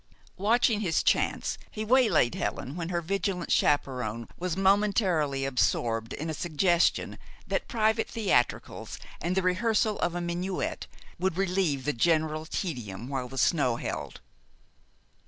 Watching 0.37 0.79
his 0.79 1.03
chance, 1.03 1.59
he 1.69 1.85
waylaid 1.85 2.33
Helen 2.33 2.75
when 2.75 2.89
her 2.89 3.03
vigilant 3.03 3.51
chaperon 3.51 4.27
was 4.35 4.57
momentarily 4.57 5.45
absorbed 5.45 6.11
in 6.13 6.27
a 6.27 6.33
suggestion 6.33 7.19
that 7.45 7.67
private 7.67 8.09
theatricals 8.09 8.97
and 9.21 9.37
the 9.37 9.43
rehearsal 9.43 9.99
of 9.99 10.15
a 10.15 10.19
minuet 10.21 10.87
would 11.19 11.37
relieve 11.37 11.85
the 11.85 11.93
general 11.93 12.47
tedium 12.47 13.09
while 13.09 13.27
the 13.27 13.37
snow 13.37 13.75
held. 13.75 14.21